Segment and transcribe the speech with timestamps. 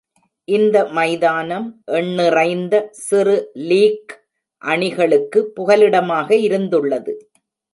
[0.47, 1.67] இந்த மைதானம்
[1.91, 3.35] எண்ணிறைந்த சிறு
[3.69, 4.15] லீக்
[4.61, 7.13] அணிகளுக்கு புகலிடமாக இருந்துள்ளது.